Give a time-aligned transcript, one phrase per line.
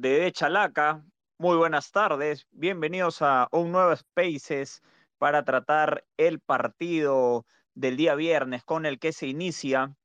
[0.00, 1.04] de Chalaca.
[1.38, 2.46] Muy buenas tardes.
[2.52, 4.80] Bienvenidos a un nuevo Spaces
[5.18, 9.96] para tratar el partido del día viernes con el que se inicia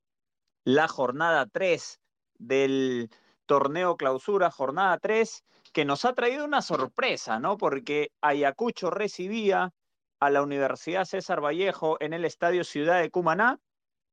[0.64, 2.00] la jornada 3
[2.40, 3.12] del
[3.46, 7.58] torneo clausura, jornada 3, que nos ha traído una sorpresa, ¿no?
[7.58, 9.74] Porque Ayacucho recibía
[10.20, 13.60] a la Universidad César Vallejo en el Estadio Ciudad de Cumaná.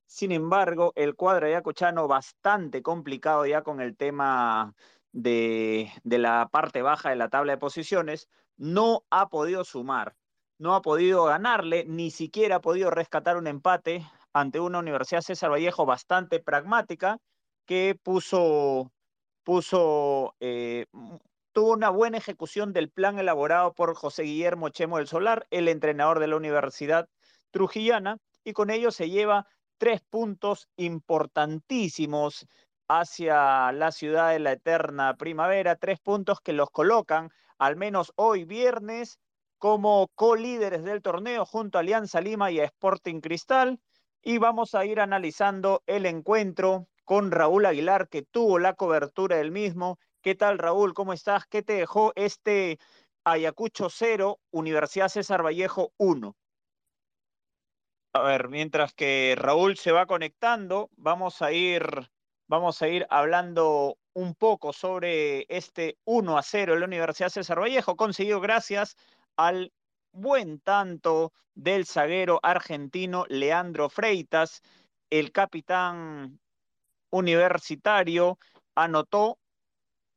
[0.04, 4.74] Sin embargo, el cuadro ayacuchano bastante complicado ya con el tema
[5.12, 10.16] de, la parte baja de la tabla de posiciones, no ha podido sumar,
[10.58, 15.50] no ha podido ganarle, ni siquiera ha podido rescatar un empate ante una Universidad César
[15.50, 17.18] Vallejo bastante pragmática
[17.66, 18.92] que puso,
[19.42, 20.86] puso eh,
[21.52, 26.20] tuvo una buena ejecución del plan elaborado por José Guillermo Chemo del Solar, el entrenador
[26.20, 27.08] de la Universidad
[27.50, 29.46] Trujillana, y con ello se lleva
[29.78, 32.46] tres puntos importantísimos
[32.92, 38.44] hacia la ciudad de la eterna primavera, tres puntos que los colocan, al menos hoy
[38.44, 39.20] viernes,
[39.58, 43.78] como co-líderes del torneo junto a Alianza Lima y a Sporting Cristal.
[44.22, 49.52] Y vamos a ir analizando el encuentro con Raúl Aguilar, que tuvo la cobertura del
[49.52, 50.00] mismo.
[50.20, 50.92] ¿Qué tal, Raúl?
[50.92, 51.46] ¿Cómo estás?
[51.46, 52.80] ¿Qué te dejó este
[53.22, 56.36] Ayacucho 0, Universidad César Vallejo 1?
[58.14, 62.10] A ver, mientras que Raúl se va conectando, vamos a ir
[62.50, 67.60] vamos a ir hablando un poco sobre este 1 a 0 en la Universidad César
[67.60, 68.96] Vallejo, conseguido gracias
[69.36, 69.72] al
[70.10, 74.62] buen tanto del zaguero argentino Leandro Freitas,
[75.10, 76.40] el capitán
[77.10, 78.36] universitario,
[78.74, 79.38] anotó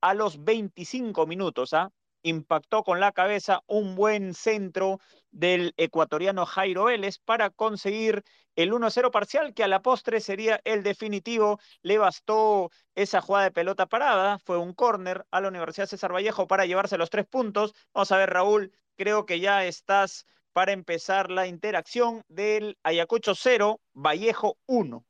[0.01, 1.91] a los 25 minutos, ¿ah?
[2.23, 4.99] Impactó con la cabeza un buen centro
[5.31, 8.23] del ecuatoriano Jairo Vélez para conseguir
[8.55, 11.59] el 1-0 parcial, que a la postre sería el definitivo.
[11.81, 16.47] Le bastó esa jugada de pelota parada, fue un córner a la Universidad César Vallejo
[16.47, 17.73] para llevarse los tres puntos.
[17.93, 23.81] Vamos a ver, Raúl, creo que ya estás para empezar la interacción del Ayacucho 0,
[23.93, 25.03] Vallejo 1.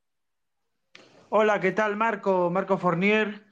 [1.30, 2.50] Hola, ¿qué tal Marco?
[2.50, 3.44] Marco Fornier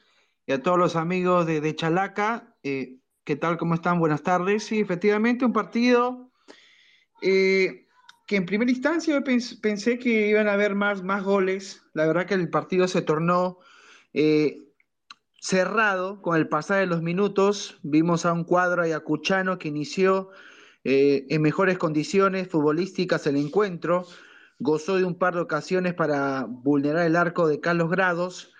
[0.45, 2.55] y a todos los amigos de, Chalaca.
[2.63, 3.57] Eh, ¿Qué tal?
[3.57, 3.99] ¿Cómo están?
[3.99, 4.63] Buenas tardes.
[4.63, 6.31] Sí, efectivamente, un partido
[7.21, 7.87] eh,
[8.25, 9.23] que en primera instancia yo
[9.61, 11.83] pensé que iban a haber más, más goles.
[11.93, 13.59] La verdad que el partido se tornó
[14.13, 14.73] eh,
[15.39, 17.77] cerrado con el pasar de los minutos.
[17.83, 20.31] Vimos a un cuadro ayacuchano que inició
[20.83, 24.07] eh, en mejores condiciones futbolísticas el encuentro.
[24.57, 28.51] Gozó de un par de ocasiones para vulnerar el arco de Carlos Grados.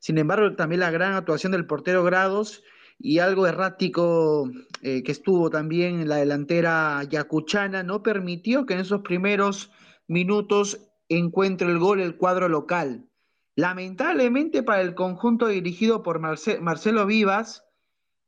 [0.00, 2.64] Sin embargo, también la gran actuación del portero Grados
[3.02, 4.50] y algo errático
[4.82, 9.72] eh, que estuvo también en la delantera yacuchana, no permitió que en esos primeros
[10.06, 13.08] minutos encuentre el gol el cuadro local.
[13.56, 17.64] Lamentablemente para el conjunto dirigido por Marcelo Vivas,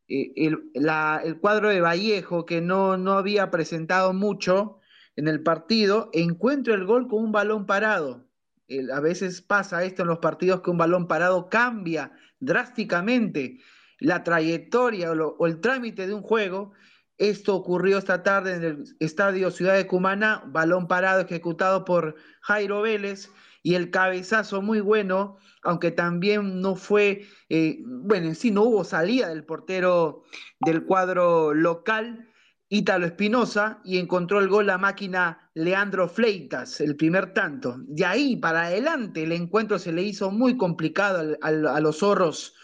[0.09, 4.78] eh, el, cuadro de Vallejo, que no, no había presentado mucho
[5.16, 8.27] en el partido, encuentra el gol con un balón parado.
[8.93, 13.59] a veces pasa esto en los partidos que un balón parado cambia drásticamente
[14.03, 16.73] la trayectoria o, el trámite de un juego.
[17.19, 22.83] Esto ocurrió esta tarde en el estadio Ciudad de Cumana, balón parado ejecutado por Jairo
[22.83, 23.31] Vélez
[23.62, 28.83] y el cabezazo muy bueno, aunque también no fue, eh, bueno, en sí no hubo
[28.83, 30.25] salida del portero
[30.59, 32.29] del cuadro local,
[32.69, 37.77] Ítalo Espinosa, y encontró el gol la máquina Leandro Fleitas, el primer tanto.
[37.79, 42.57] De ahí para adelante el encuentro se le hizo muy complicado a los zorros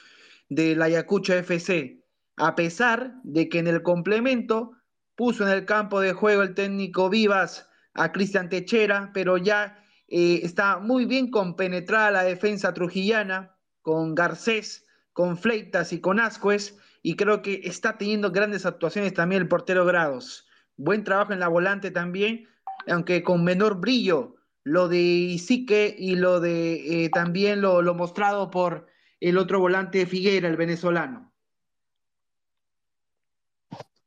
[0.48, 2.04] del Ayacucho FC,
[2.36, 4.72] a pesar de que en el complemento
[5.14, 10.40] puso en el campo de juego el técnico Vivas a Cristian Techera, pero ya eh,
[10.42, 17.16] está muy bien compenetrada la defensa trujillana con Garcés, con Fleitas y con Ascuez, y
[17.16, 20.46] creo que está teniendo grandes actuaciones también el portero Grados.
[20.76, 22.48] Buen trabajo en la volante también,
[22.86, 28.50] aunque con menor brillo lo de Isique y lo de eh, también lo, lo mostrado
[28.50, 28.86] por
[29.20, 31.32] el otro volante Figuera, el venezolano.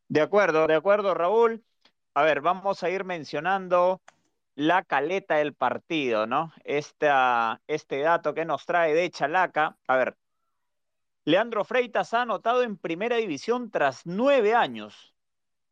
[0.07, 1.63] De acuerdo, de acuerdo, Raúl.
[2.13, 4.01] A ver, vamos a ir mencionando
[4.55, 6.51] la caleta del partido, ¿no?
[6.65, 9.77] Esta, este dato que nos trae de Chalaca.
[9.87, 10.17] A ver,
[11.23, 15.15] Leandro Freitas ha anotado en primera división tras nueve años.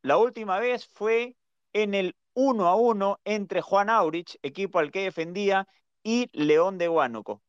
[0.02, 1.36] La última vez fue
[1.74, 5.68] en el 1 a 1 entre Juan Aurich, equipo al que defendía,
[6.04, 7.42] y León de Huánuco.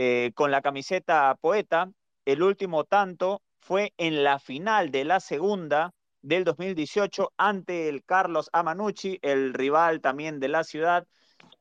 [0.00, 1.90] Eh, con la camiseta poeta.
[2.24, 5.92] El último tanto fue en la final de la segunda
[6.22, 11.04] del 2018 ante el Carlos Amanucci, el rival también de la ciudad,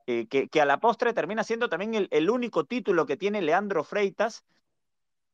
[0.05, 4.45] eh, que, a la postre termina siendo también el, único título que tiene Leandro Freitas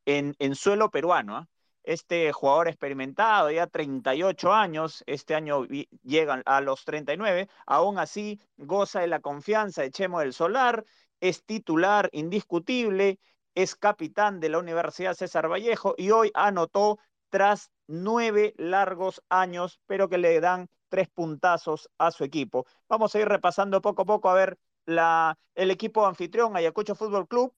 [0.06, 1.36] en, suelo peruano.
[1.36, 1.48] ¿ah?
[1.82, 5.66] este jugador experimentado, ya 38 años, este año
[6.02, 10.84] llegan a los 39, aún así goza de la confianza de Chemo del Solar,
[11.24, 13.18] es titular indiscutible,
[13.54, 16.98] es capitán de la Universidad César Vallejo y hoy anotó
[17.30, 22.66] tras nueve largos años, pero que le dan tres puntazos a su equipo.
[22.90, 27.26] Vamos a ir repasando poco a poco a ver la, el equipo anfitrión, Ayacucho Fútbol
[27.26, 27.54] Club,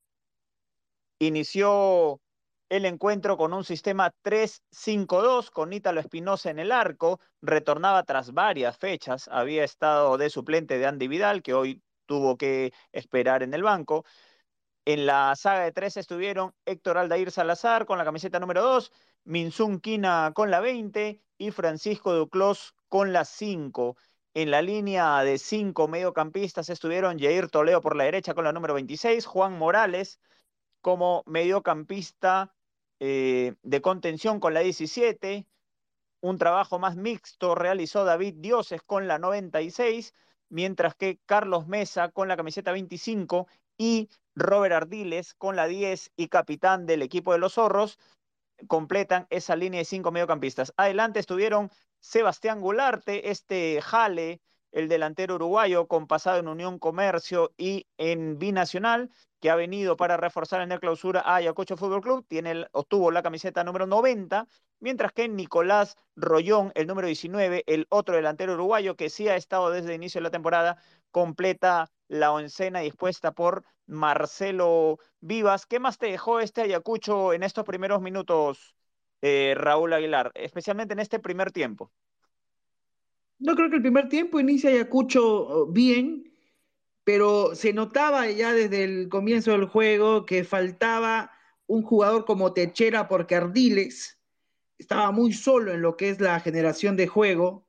[1.19, 2.21] inició
[2.69, 8.79] el encuentro con un sistema 3-5-2 con Ítalo Espinosa en el arco, retornaba tras varias
[8.79, 13.63] fechas, había estado de suplente de Andy Vidal, que hoy tuvo que esperar en el
[13.63, 14.05] banco.
[14.85, 18.93] En la saga de tres estuvieron Héctor Aldair Salazar con la camiseta número 2,
[19.25, 23.97] Minsun Quina con la 20 y Francisco Duclos con la 5.
[24.35, 28.75] En la línea de cinco mediocampistas estuvieron Jair Toledo por la derecha con la número
[28.75, 30.21] 26, Juan Morales
[30.83, 32.55] como mediocampista
[33.01, 35.47] eh, de contención con la 17.
[36.21, 40.13] Un trabajo más mixto realizó David Dioses con la 96,
[40.49, 43.47] mientras que Carlos Mesa con la camiseta 25
[43.79, 47.99] y Robert Ardiles con la 10 y capitán del equipo de los zorros
[48.69, 50.73] completan esa línea de cinco mediocampistas.
[50.77, 51.71] Adelante estuvieron
[52.01, 54.41] Sebastián Gularte, este Jale,
[54.73, 59.11] el delantero uruguayo con pasado en Unión Comercio y en Binacional,
[59.41, 63.23] que ha venido para reforzar en el clausura a Ayacucho Fútbol Club, tiene obtuvo la
[63.23, 64.47] camiseta número 90,
[64.81, 69.71] mientras que Nicolás Rollón, el número 19, el otro delantero uruguayo que sí ha estado
[69.71, 70.79] desde el inicio de la temporada,
[71.11, 75.67] completa la oncena dispuesta por Marcelo Vivas.
[75.67, 78.77] ¿Qué más te dejó este Ayacucho en estos primeros minutos,
[79.23, 81.91] eh, Raúl Aguilar, especialmente en este primer tiempo?
[83.39, 86.33] No creo que el primer tiempo inicia Ayacucho oh, bien,
[87.05, 91.31] pero se notaba ya desde el comienzo del juego que faltaba
[91.67, 94.19] un jugador como Techera porque Ardiles
[94.79, 97.69] estaba muy solo en lo que es la generación de juego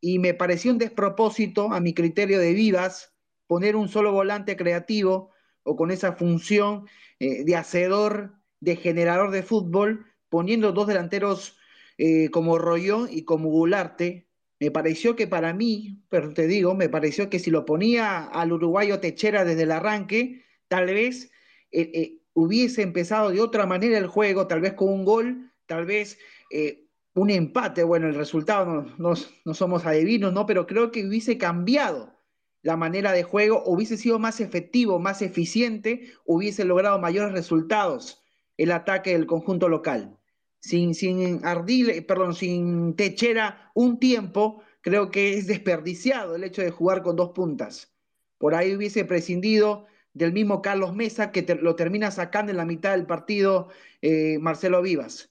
[0.00, 3.14] y me pareció un despropósito a mi criterio de Vivas
[3.46, 5.30] poner un solo volante creativo
[5.62, 6.88] o con esa función
[7.20, 11.56] eh, de hacedor, de generador de fútbol, poniendo dos delanteros
[11.98, 14.26] eh, como Rollón y como Gularte,
[14.62, 18.52] me pareció que para mí, pero te digo, me pareció que si lo ponía al
[18.52, 21.32] uruguayo Techera desde el arranque, tal vez
[21.72, 25.84] eh, eh, hubiese empezado de otra manera el juego, tal vez con un gol, tal
[25.84, 26.16] vez
[26.52, 27.82] eh, un empate.
[27.82, 29.14] Bueno, el resultado no,
[29.44, 30.46] no, somos adivinos, ¿no?
[30.46, 32.14] Pero creo que hubiese cambiado
[32.62, 38.22] la manera de juego, hubiese sido más efectivo, más eficiente, hubiese logrado mayores resultados
[38.56, 40.21] el ataque del conjunto local
[40.62, 46.70] sin, sin Ardil, perdón, sin Techera un tiempo, creo que es desperdiciado el hecho de
[46.70, 47.92] jugar con dos puntas.
[48.38, 52.92] Por ahí hubiese prescindido del mismo Carlos Mesa, que lo termina sacando en la mitad
[52.92, 53.70] del partido
[54.02, 55.30] eh, Marcelo Vivas.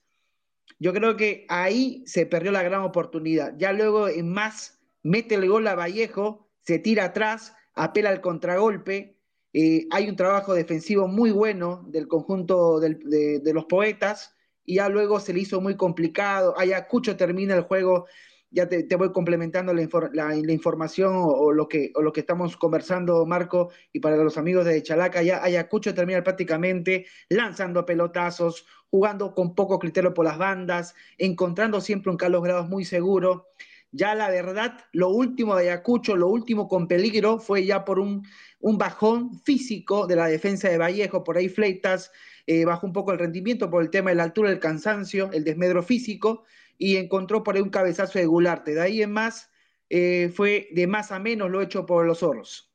[0.78, 3.54] Yo creo que ahí se perdió la gran oportunidad.
[3.56, 9.16] Ya luego en más, mete el gol a Vallejo, se tira atrás, apela al contragolpe.
[9.54, 15.20] Eh, hay un trabajo defensivo muy bueno del conjunto de los poetas y ya luego
[15.20, 16.54] se le hizo muy complicado.
[16.58, 18.06] Ayacucho termina el juego,
[18.50, 23.70] ya te, voy complementando la, información o, lo que, o lo que estamos conversando, Marco,
[23.92, 29.78] y para los amigos de Chalaca, ya Ayacucho termina prácticamente lanzando pelotazos, jugando con poco
[29.78, 33.48] criterio por las bandas, encontrando siempre un Carlos Grados muy seguro.
[33.92, 38.26] Ya la verdad, lo último de Ayacucho, lo último con peligro fue ya por un,
[38.60, 42.10] un bajón físico de la defensa de Vallejo, por ahí Fleitas
[42.46, 45.44] eh, bajó un poco el rendimiento por el tema de la altura, el cansancio, el
[45.44, 46.44] desmedro físico,
[46.78, 48.74] y encontró por ahí un cabezazo de Gularte.
[48.74, 49.50] De ahí en más,
[49.90, 52.72] eh, fue de más a menos lo hecho por los zorros.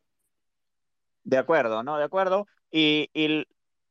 [1.24, 1.98] De acuerdo, ¿no?
[1.98, 2.48] De acuerdo.
[2.72, 3.44] Y, y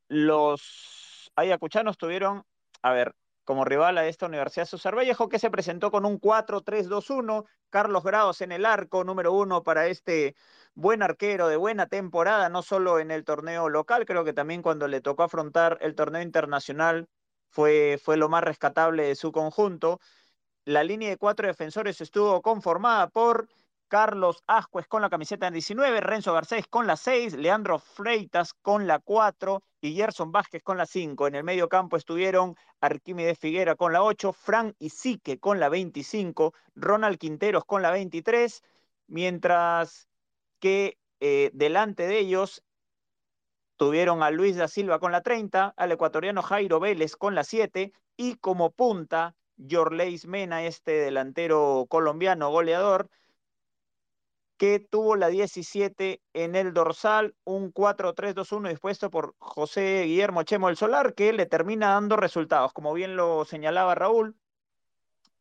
[0.08, 2.44] los ayacuchanos tuvieron,
[2.82, 3.14] a ver,
[3.46, 7.46] como rival a esta Universidad César Vallejo, que se presentó con un 4-3-2-1.
[7.70, 10.34] Carlos Grados en el arco, número uno para este
[10.74, 14.88] buen arquero de buena temporada, no solo en el torneo local, creo que también cuando
[14.88, 17.08] le tocó afrontar el torneo internacional
[17.48, 20.00] fue, fue lo más rescatable de su conjunto.
[20.64, 23.48] La línea de cuatro defensores estuvo conformada por
[23.88, 28.98] Carlos Ascuez con la camiseta 19, Renzo Garcés con la 6, Leandro Freitas con la
[28.98, 31.26] 4 y Gerson Vázquez con la 5.
[31.28, 36.52] En el medio campo estuvieron Arquímedes Figuera con la 8, Frank Isique con la 25,
[36.74, 38.62] Ronald Quinteros con la 23,
[39.06, 40.08] mientras
[40.58, 42.62] que eh, delante de ellos
[43.76, 47.92] tuvieron a Luis da Silva con la 30, al ecuatoriano Jairo Vélez con la 7
[48.16, 49.34] y como punta
[49.70, 53.08] Jorleis Mena, este delantero colombiano goleador,
[54.56, 60.76] que tuvo la 17 en el dorsal, un 4-3-2-1 dispuesto por José Guillermo Chemo del
[60.76, 62.72] Solar, que le termina dando resultados.
[62.72, 64.36] Como bien lo señalaba Raúl,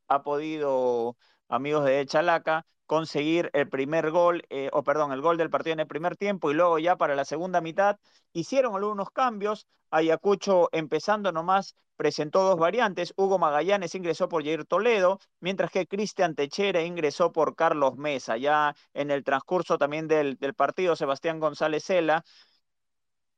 [0.08, 1.18] ha podido,
[1.48, 5.80] amigos de Chalaca, conseguir el primer gol, eh, o perdón, el gol del partido en
[5.80, 7.98] el primer tiempo y luego ya para la segunda mitad
[8.34, 9.68] hicieron algunos cambios.
[9.92, 13.14] Ayacucho empezando nomás presentó dos variantes.
[13.16, 18.38] Hugo Magallanes ingresó por Jair Toledo, mientras que Cristian Techera ingresó por Carlos Mesa.
[18.38, 22.24] Ya en el transcurso también del, partido, Sebastián González Cela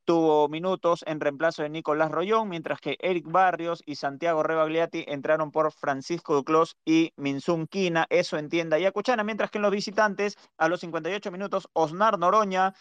[0.07, 5.51] tuvo minutos en reemplazo de Nicolás Rollón, mientras que Eric Barrios y Santiago Rebagliati entraron
[5.51, 10.69] por Francisco Duclos y Minsun Quina, eso entienda Yacuchana, mientras que en los visitantes, a
[10.69, 12.73] los 58 minutos, Osnar Noroña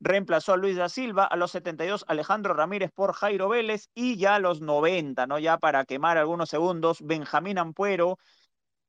[0.00, 4.34] reemplazó a Luis da Silva, a los 72 Alejandro Ramírez por Jairo Vélez y ya
[4.34, 5.38] a los 90, ¿no?
[5.38, 8.18] Ya para quemar algunos segundos, Benjamín Ampuero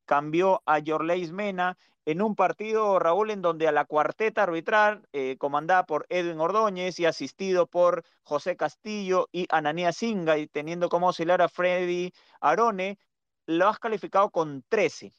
[0.04, 5.36] cambió a Yorleis Mena en un partido, Raúl, en donde a la cuarteta arbitral, eh,
[5.38, 11.06] comandada por Edwin Ordóñez y asistido por José Castillo y Ananía Singa, y teniendo como
[11.06, 12.98] auxiliar a Freddy Arone,
[13.46, 15.12] lo has calificado con 13.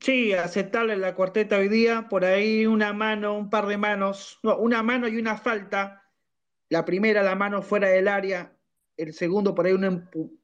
[0.00, 4.56] Sí, aceptable la cuarteta hoy día, por ahí una mano, un par de manos, no,
[4.58, 6.02] una mano y una falta.
[6.68, 8.56] La primera, la mano fuera del área,
[8.96, 9.74] el segundo, por ahí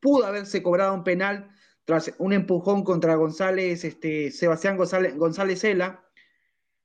[0.00, 1.50] pudo haberse cobrado un penal
[1.88, 6.04] tras un empujón contra González, este, Sebastián González, González Cela,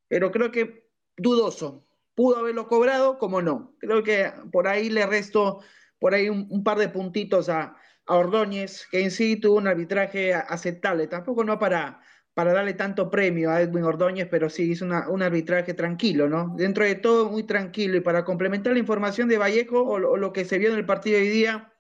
[0.08, 1.86] pero creo que dudoso.
[2.16, 3.76] Pudo haberlo cobrado, como no.
[3.80, 5.60] Creo que por ahí le resto
[6.00, 10.36] por ahí un, par de puntitos a, a, Ordóñez, que en sí tuvo un arbitraje
[10.36, 11.08] aceptable.
[11.08, 12.00] Tampoco no para,
[12.34, 16.56] para darle tanto premio a Edwin Ordóñez, pero sí hizo un arbitraje tranquilo, ¿no?
[16.56, 17.98] Dentro de todo, muy tranquilo.
[17.98, 20.86] Y para complementar la información de Vallejo o, o lo que se vio en el
[20.86, 21.74] partido hoy día,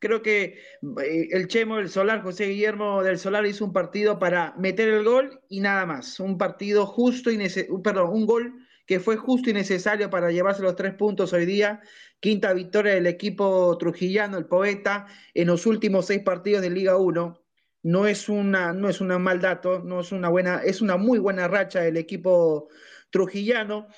[0.00, 0.58] Creo que
[1.04, 5.04] eh, el Chemo del Solar, José Guillermo del Solar, hizo un partido para meter el
[5.04, 6.18] gol y nada más.
[6.18, 7.38] Un partido justo y
[7.84, 11.82] perdón, un gol que fue justo y necesario para llevarse los tres puntos hoy día.
[12.18, 17.40] Quinta victoria del equipo trujillano, el poeta, en los últimos seis partidos de Liga 1.
[17.82, 21.18] No es una, no es un mal dato, no es una buena, es una muy
[21.18, 22.68] buena racha del equipo
[23.10, 23.88] trujillano,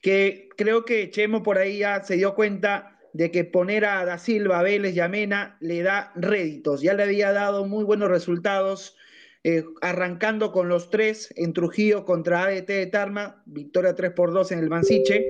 [0.00, 4.18] que creo que Chemo por ahí ya se dio cuenta de que poner a Da
[4.18, 6.82] Silva, Vélez y Amena le da réditos.
[6.82, 8.96] Ya le había dado muy buenos resultados,
[9.44, 14.52] eh, arrancando con los tres en Trujillo contra ADT de Tarma, victoria 3 por 2
[14.52, 15.26] en el Mansiche.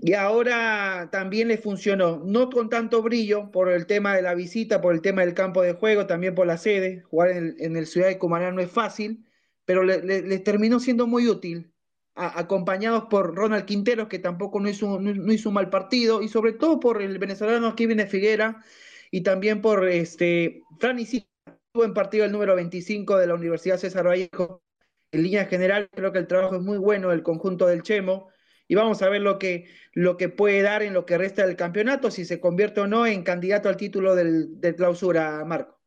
[0.00, 4.80] Y ahora también le funcionó, no con tanto brillo por el tema de la visita,
[4.80, 7.02] por el tema del campo de juego, también por la sede.
[7.10, 9.26] Jugar en, el Ciudad de Cumaná no es fácil,
[9.64, 11.72] pero le terminó siendo muy útil
[12.18, 16.52] acompañados por Ronald Quinteros, que tampoco no hizo, no, hizo un mal partido, y sobre
[16.52, 18.62] todo por el venezolano Kevin Figuera,
[19.10, 20.98] y también por este, Fran
[21.72, 24.62] tuvo en partido el número 25 de la Universidad César Vallejo.
[25.12, 28.28] En línea general, creo que el trabajo es muy bueno del conjunto del Chemo,
[28.66, 31.56] y vamos a ver lo que, lo que puede dar en lo que resta del
[31.56, 35.78] campeonato, si se convierte o no en candidato al título del, de clausura, Marco.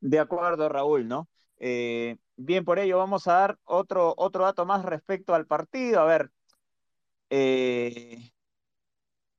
[0.00, 1.28] De acuerdo, Raúl, ¿no?
[1.58, 6.00] Eh, bien, por ello vamos a dar otro, otro dato más respecto al partido.
[6.00, 6.30] A ver,
[7.30, 8.32] eh,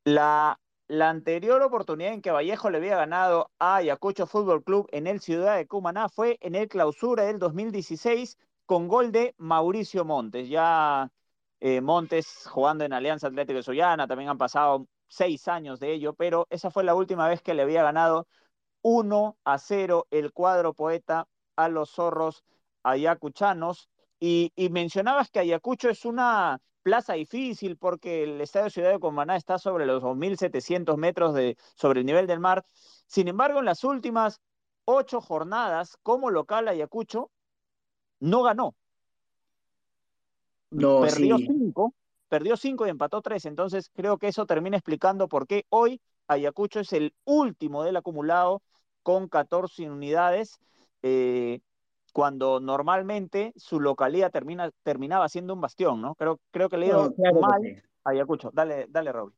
[0.05, 5.07] la, la anterior oportunidad en que Vallejo le había ganado a Ayacucho Fútbol Club en
[5.07, 10.49] el Ciudad de Cumaná fue en el clausura del 2016 con gol de Mauricio Montes.
[10.49, 11.11] Ya
[11.59, 16.13] eh, Montes jugando en Alianza Atlético de Sollana, también han pasado seis años de ello,
[16.13, 18.27] pero esa fue la última vez que le había ganado
[18.81, 22.43] 1 a 0 el cuadro poeta a los zorros
[22.89, 23.89] ayacuchanos.
[24.19, 29.59] Y, mencionabas que Ayacucho es una plaza difícil porque el estadio Ciudad de Comaná está
[29.59, 32.65] sobre los 2.700 metros de, sobre el nivel del mar.
[33.05, 34.41] Sin embargo, en las últimas
[34.85, 37.29] ocho jornadas como local Ayacucho
[38.19, 38.73] no ganó.
[40.71, 41.93] No, perdió cinco,
[42.27, 43.45] perdió cinco y empató tres.
[43.45, 48.61] Entonces creo que eso termina explicando por qué hoy Ayacucho es el último del acumulado
[49.03, 50.59] con 14 unidades
[51.03, 51.61] eh,
[52.17, 56.15] cuando normalmente su localidad termina, terminaba siendo un bastión, ¿no?
[56.15, 58.49] Creo, creo que le dio mal a Ayacucho.
[58.51, 59.35] Dale, dale, Raúl.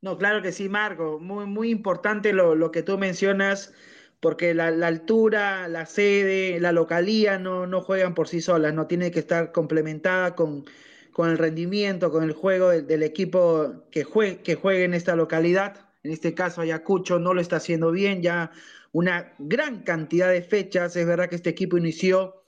[0.00, 1.18] No, claro que sí, Marco.
[1.20, 3.74] Muy, muy importante lo, lo que tú mencionas,
[4.18, 8.86] porque la, la, altura, la sede, la localía no, no juegan por sí solas, no
[8.86, 10.64] tiene que estar complementada con,
[11.12, 15.16] con el rendimiento, con el juego del, del equipo que juegue, que juegue en esta
[15.16, 15.91] localidad.
[16.02, 18.50] En este caso, Ayacucho no lo está haciendo bien, ya
[18.92, 20.96] una gran cantidad de fechas.
[20.96, 22.44] Es verdad que este equipo inició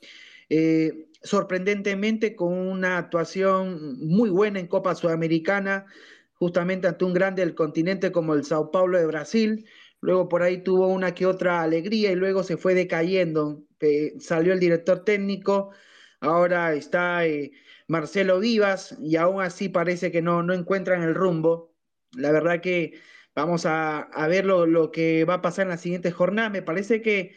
[0.49, 5.87] eh, sorprendentemente con una actuación muy buena en Copa Sudamericana,
[6.35, 9.67] justamente ante un grande del continente como el Sao Paulo de Brasil.
[10.01, 13.65] Luego por ahí tuvo una que otra alegría y luego se fue decayendo.
[14.19, 15.71] salió el director técnico,
[16.21, 17.53] ahora está eh,
[17.89, 21.75] Marcelo Vivas y aún así parece que no, no encuentran el rumbo.
[22.13, 23.01] La verdad que
[23.35, 26.51] vamos a, ver lo, que va a pasar en la siguiente jornada.
[26.51, 27.37] Me parece que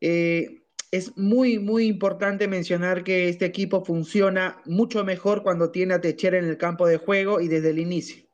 [0.00, 6.00] eh, es muy, muy importante mencionar que este equipo funciona mucho mejor cuando tiene a
[6.00, 8.24] Techera en el campo de juego y desde el inicio.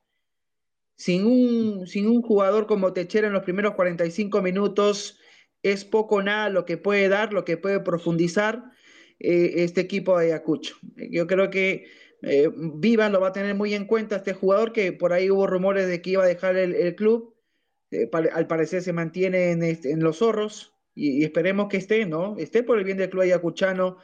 [0.96, 5.18] Sin un, jugador como Techera en los primeros 45 minutos,
[5.62, 8.64] es poco nada lo que puede dar, lo que puede profundizar
[9.20, 10.76] eh, este equipo de Ayacucho.
[11.10, 11.86] Yo creo que
[12.22, 15.86] eh, lo va a tener muy en cuenta este jugador, que por ahí hubo rumores
[15.86, 17.34] de que iba a dejar el, club.
[17.90, 22.36] Eh, al parecer se mantiene en, este, los zorros y, esperemos que esté, ¿no?
[22.38, 23.98] Esté por el bien del club ayacuchano.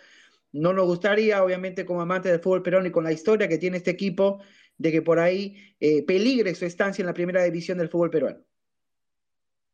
[0.52, 3.78] No nos gustaría, obviamente, como amante del fútbol peruano y con la historia que tiene
[3.78, 4.40] este equipo,
[4.78, 8.38] de que por ahí eh, peligre su estancia en la primera división del fútbol peruano.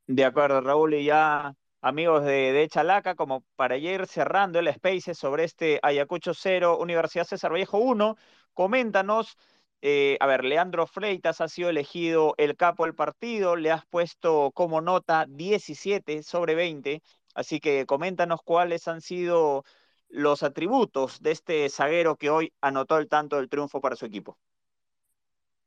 [0.06, 5.14] De acuerdo, Raúl, y ya amigos de, de, Chalaca, como para ir cerrando el space
[5.14, 8.16] sobre este Ayacucho 0, Universidad César Vallejo 1,
[8.54, 9.36] coméntanos,
[9.82, 14.50] eh, a ver, Leandro Freitas ha sido elegido el capo del partido, le has puesto
[14.52, 17.02] como nota 17 sobre 20,
[17.34, 19.64] así que coméntanos cuáles han sido
[20.08, 24.36] los atributos de este zaguero que hoy anotó el tanto del triunfo para su equipo.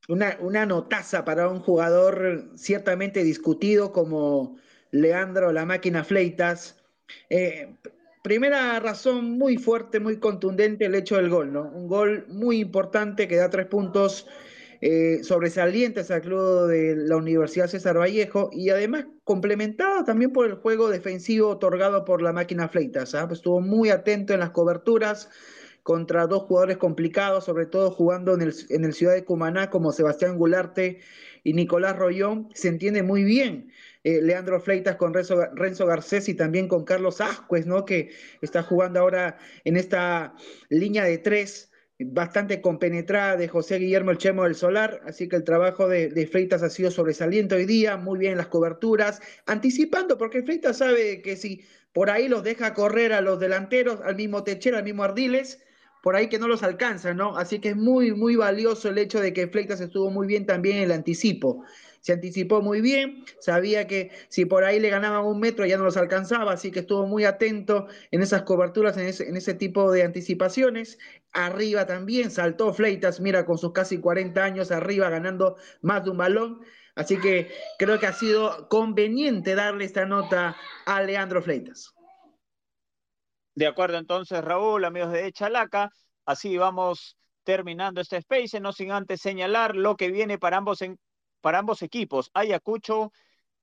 [0.10, 4.58] Una, una notaza para un jugador ciertamente discutido como
[4.94, 6.78] Leandro La Máquina Fleitas.
[7.30, 7.76] Eh,
[8.24, 11.64] primera razón muy fuerte, muy contundente, el hecho del gol, ¿no?
[11.64, 14.28] Un gol muy importante que da tres puntos
[14.82, 20.56] eh, sobresalientes al club de la Universidad César Vallejo y además complementado también por el
[20.56, 23.16] juego defensivo otorgado por la máquina Fleitas.
[23.16, 23.28] ¿ah?
[23.28, 25.30] Pues estuvo muy atento en las coberturas
[25.82, 29.92] contra dos jugadores complicados, sobre todo jugando en el, en el Ciudad de Cumaná como
[29.92, 31.00] Sebastián Gularte
[31.44, 32.50] y Nicolás Rollón.
[32.54, 33.72] Se entiende muy bien
[34.04, 37.86] eh, Leandro Fleitas con Renzo, Garcés y también con Carlos Ascuez, ¿no?
[37.86, 40.36] Que está jugando ahora en esta
[40.70, 45.44] línea de tres bastante compenetrada de José Guillermo El Chemo del Solar, así que el
[45.44, 50.44] trabajo de, de, Freitas ha sido sobresaliente hoy día, muy bien las coberturas, anticipando, porque
[50.44, 54.80] Freitas sabe que si por ahí los deja correr a los delanteros, al mismo Techera,
[54.80, 55.62] al mismo Ardiles,
[56.02, 57.38] por ahí que no los alcanza, ¿no?
[57.38, 60.78] Así que es muy, muy valioso el hecho de que Fleitas estuvo muy bien también
[60.78, 61.64] en el anticipo
[62.04, 65.86] se anticipó muy bien, sabía que si por ahí le ganaban un metro ya no
[65.86, 71.00] los alcanzaba, así que estuvo muy atento en esas coberturas, en ese, tipo de anticipaciones.
[71.32, 76.18] Arriba también saltó Fleitas, mira, con sus casi 40 años arriba ganando más de un
[76.18, 76.60] balón.
[76.96, 81.94] Así que creo que ha sido conveniente darle esta nota a Leandro Fleitas.
[83.56, 85.90] De acuerdo, entonces, Raúl, amigos de Chalaca,
[86.26, 90.98] así vamos terminando este space, no sin antes señalar lo que viene para ambos en,
[91.44, 92.32] para ambos equipos.
[92.34, 93.12] Ayacucho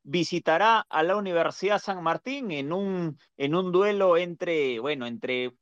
[0.02, 5.54] visitará a la Universidad San Martín en un, en un duelo entre, bueno, entre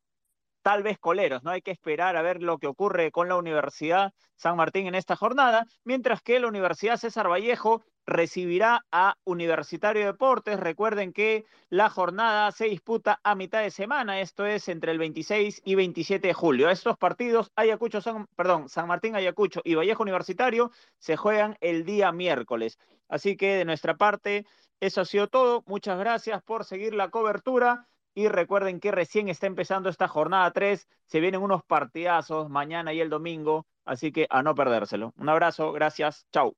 [0.62, 1.52] tal vez coleros, ¿no?
[1.52, 5.14] Hay que esperar a ver lo que ocurre con la Universidad San Martín en esta
[5.14, 10.58] jornada, mientras que la Universidad César Vallejo recibirá a Universitario de Deportes.
[10.58, 15.60] Recuerden que la jornada se disputa a mitad de semana, esto es entre el 26
[15.64, 16.70] y 27 de julio.
[16.70, 22.10] Estos partidos, Ayacucho, San, perdón, San Martín, Ayacucho y Vallejo Universitario, se juegan el día
[22.10, 22.78] miércoles.
[23.08, 24.46] Así que de nuestra parte,
[24.80, 25.62] eso ha sido todo.
[25.66, 27.86] Muchas gracias por seguir la cobertura.
[28.14, 30.88] Y recuerden que recién está empezando esta jornada 3.
[31.06, 33.66] Se vienen unos partidazos mañana y el domingo.
[33.84, 35.12] Así que a no perdérselo.
[35.16, 36.26] Un abrazo, gracias.
[36.32, 36.56] Chau.